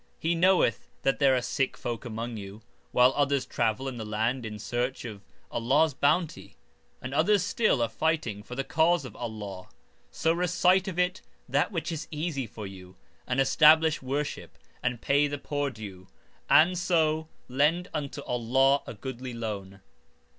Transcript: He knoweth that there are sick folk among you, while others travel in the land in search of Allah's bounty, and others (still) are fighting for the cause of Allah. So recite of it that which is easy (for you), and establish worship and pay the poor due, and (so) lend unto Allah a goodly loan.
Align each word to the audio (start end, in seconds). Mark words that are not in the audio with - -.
He 0.17 0.33
knoweth 0.33 0.87
that 1.03 1.19
there 1.19 1.35
are 1.35 1.43
sick 1.43 1.77
folk 1.77 2.05
among 2.05 2.35
you, 2.35 2.63
while 2.91 3.13
others 3.15 3.45
travel 3.45 3.87
in 3.87 3.97
the 3.97 4.03
land 4.03 4.47
in 4.47 4.57
search 4.57 5.05
of 5.05 5.21
Allah's 5.51 5.93
bounty, 5.93 6.55
and 7.03 7.13
others 7.13 7.43
(still) 7.43 7.83
are 7.83 7.87
fighting 7.87 8.41
for 8.41 8.55
the 8.55 8.63
cause 8.63 9.05
of 9.05 9.15
Allah. 9.15 9.69
So 10.09 10.33
recite 10.33 10.87
of 10.87 10.97
it 10.97 11.21
that 11.47 11.71
which 11.71 11.91
is 11.91 12.07
easy 12.09 12.47
(for 12.47 12.65
you), 12.65 12.95
and 13.27 13.39
establish 13.39 14.01
worship 14.01 14.57
and 14.81 15.01
pay 15.01 15.27
the 15.27 15.37
poor 15.37 15.69
due, 15.69 16.07
and 16.49 16.79
(so) 16.79 17.27
lend 17.47 17.87
unto 17.93 18.21
Allah 18.23 18.81
a 18.87 18.95
goodly 18.95 19.35
loan. 19.35 19.81